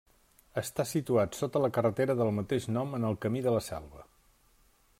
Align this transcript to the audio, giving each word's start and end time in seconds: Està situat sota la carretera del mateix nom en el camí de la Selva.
Està 0.61 0.85
situat 0.91 1.37
sota 1.41 1.61
la 1.65 1.69
carretera 1.75 2.15
del 2.21 2.33
mateix 2.39 2.65
nom 2.77 2.97
en 2.99 3.05
el 3.11 3.19
camí 3.27 3.45
de 3.49 3.53
la 3.57 3.61
Selva. 3.67 4.07